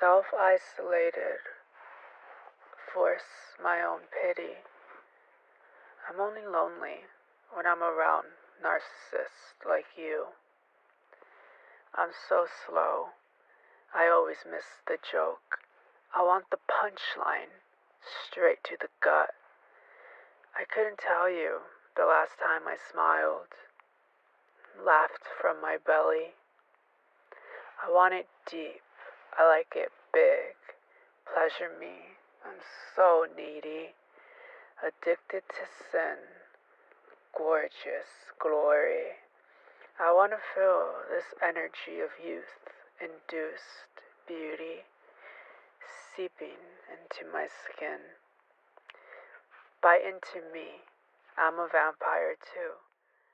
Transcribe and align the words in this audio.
self 0.00 0.32
isolated, 0.32 1.44
force 2.94 3.52
my 3.62 3.82
own 3.84 4.00
pity. 4.08 4.64
I'm 6.08 6.18
only 6.18 6.40
lonely 6.40 7.04
when 7.52 7.66
I'm 7.66 7.82
around 7.82 8.24
narcissists 8.64 9.60
like 9.68 9.84
you. 9.98 10.32
I'm 11.94 12.16
so 12.28 12.46
slow. 12.48 13.12
I 13.94 14.08
always 14.08 14.48
miss 14.50 14.80
the 14.86 14.96
joke. 14.96 15.60
I 16.16 16.22
want 16.22 16.46
the 16.50 16.64
punchline 16.64 17.60
straight 18.00 18.64
to 18.64 18.76
the 18.80 18.88
gut. 19.04 19.34
I 20.56 20.64
couldn't 20.64 20.98
tell 20.98 21.28
you 21.28 21.58
the 21.94 22.06
last 22.06 22.40
time 22.40 22.62
I 22.66 22.76
smiled, 22.90 23.52
laughed 24.82 25.28
from 25.38 25.60
my 25.60 25.76
belly. 25.76 26.32
I 27.86 27.92
want 27.92 28.14
it 28.14 28.28
deep. 28.50 28.80
I 29.38 29.46
like 29.46 29.72
it 29.76 29.92
big. 30.12 30.56
Pleasure 31.26 31.72
me. 31.78 32.16
I'm 32.44 32.60
so 32.96 33.26
needy. 33.36 33.94
Addicted 34.82 35.42
to 35.48 35.64
sin. 35.90 36.16
Gorgeous 37.36 38.32
glory. 38.38 39.20
I 40.00 40.12
want 40.12 40.32
to 40.32 40.38
feel 40.54 40.94
this 41.10 41.34
energy 41.42 42.00
of 42.00 42.10
youth, 42.16 42.72
induced 43.00 44.00
beauty, 44.26 44.88
seeping 46.16 46.56
into 46.88 47.30
my 47.30 47.46
skin. 47.46 48.00
Bite 49.82 50.04
into 50.04 50.46
me. 50.52 50.88
I'm 51.36 51.54
a 51.54 51.68
vampire 51.70 52.36
too. 52.40 52.80